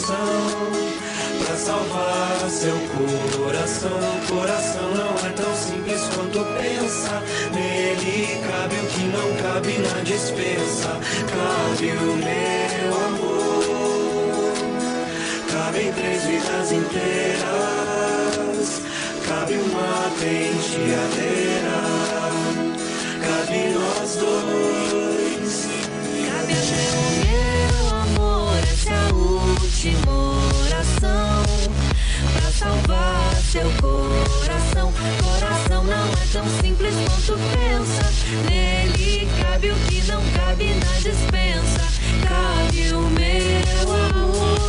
[0.00, 0.70] oração
[1.44, 2.78] para salvar seu
[3.36, 4.00] coração.
[4.28, 7.22] Coração não é tão simples quanto pensa.
[7.52, 10.98] Nele cabe o que não cabe na dispensa.
[11.28, 14.54] Cabe o meu amor.
[15.52, 17.50] Cabem três vidas inteiras.
[19.28, 21.78] Cabe uma penteadeira.
[23.20, 24.99] Cabe nós dois.
[33.50, 34.92] seu coração.
[35.24, 38.48] Coração não é tão simples quanto pensa.
[38.48, 41.80] Nele cabe o que não cabe na dispensa.
[42.28, 44.59] Cabe o meu amor.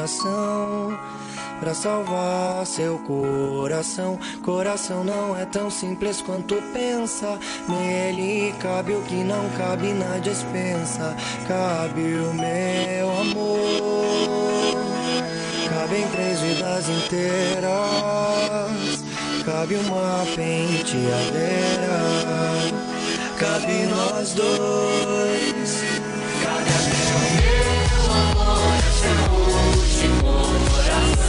[0.00, 0.98] coração
[1.60, 4.18] para salvar seu coração.
[4.42, 7.38] Coração não é tão simples quanto pensa.
[7.68, 11.14] Nele cabe o que não cabe na dispensa.
[11.46, 14.78] Cabe o meu amor.
[15.68, 17.70] Cabem três vidas inteiras.
[19.44, 22.00] Cabe uma penteadeira.
[23.38, 25.99] Cabe nós dois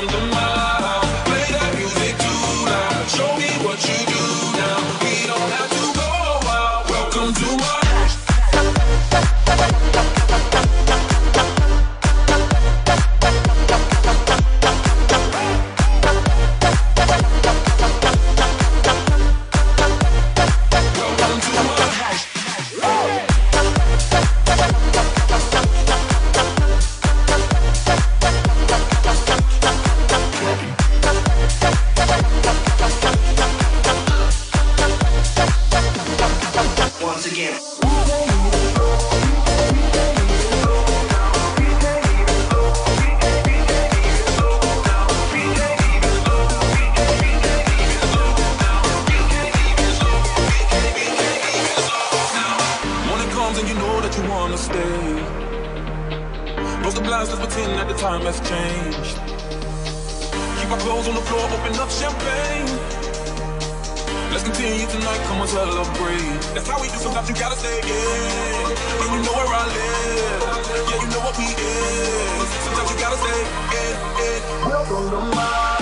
[0.00, 0.29] dum dum
[57.28, 59.16] let's pretend that the time has changed.
[60.56, 62.70] Keep our clothes on the floor, open up champagne.
[64.32, 66.40] Let's continue tonight, come on, celebrate.
[66.56, 68.72] That's how we do, sometimes you gotta say, yeah.
[69.00, 70.40] Yeah, you know where I live.
[70.88, 72.48] Yeah, you know what we is.
[72.64, 74.68] Sometimes you gotta say, yeah, yeah.
[74.68, 75.79] Welcome to my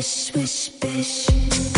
[0.00, 1.77] Swish, swish, bish.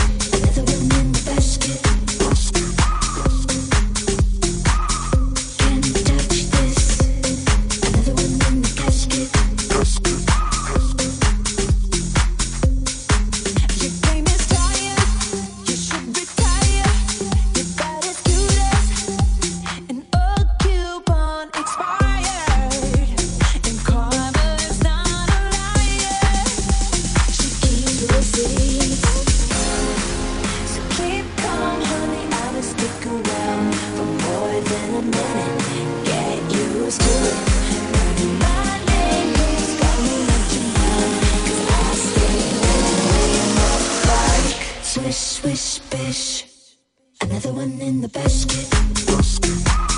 [47.91, 49.90] In the basket.